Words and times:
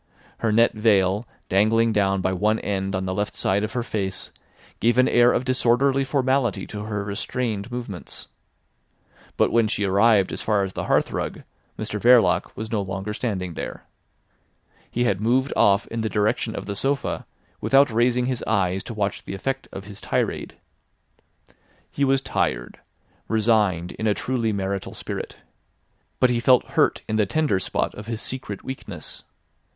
Her 0.39 0.51
net 0.51 0.73
veil 0.73 1.27
dangling 1.47 1.93
down 1.93 2.21
by 2.21 2.33
one 2.33 2.57
end 2.61 2.95
on 2.95 3.05
the 3.05 3.13
left 3.13 3.35
side 3.35 3.63
of 3.63 3.73
her 3.73 3.83
face 3.83 4.31
gave 4.79 4.97
an 4.97 5.07
air 5.07 5.31
of 5.31 5.45
disorderly 5.45 6.03
formality 6.03 6.65
to 6.65 6.85
her 6.85 7.03
restrained 7.03 7.71
movements. 7.71 8.27
But 9.37 9.51
when 9.51 9.67
she 9.67 9.83
arrived 9.83 10.33
as 10.33 10.41
far 10.41 10.63
as 10.63 10.73
the 10.73 10.85
hearthrug, 10.85 11.43
Mr 11.77 12.01
Verloc 12.01 12.51
was 12.57 12.71
no 12.71 12.81
longer 12.81 13.13
standing 13.13 13.53
there. 13.53 13.83
He 14.89 15.03
had 15.03 15.21
moved 15.21 15.53
off 15.55 15.85
in 15.89 16.01
the 16.01 16.09
direction 16.09 16.55
of 16.55 16.65
the 16.65 16.75
sofa, 16.75 17.27
without 17.61 17.91
raising 17.91 18.25
his 18.25 18.43
eyes 18.47 18.83
to 18.85 18.95
watch 18.95 19.23
the 19.25 19.35
effect 19.35 19.67
of 19.71 19.83
his 19.83 20.01
tirade. 20.01 20.55
He 21.91 22.03
was 22.03 22.21
tired, 22.21 22.79
resigned 23.27 23.91
in 23.91 24.07
a 24.07 24.15
truly 24.15 24.51
marital 24.51 24.95
spirit. 24.95 25.35
But 26.19 26.31
he 26.31 26.39
felt 26.39 26.69
hurt 26.69 27.03
in 27.07 27.17
the 27.17 27.27
tender 27.27 27.59
spot 27.59 27.93
of 27.93 28.07
his 28.07 28.19
secret 28.19 28.63
weakness. 28.63 29.21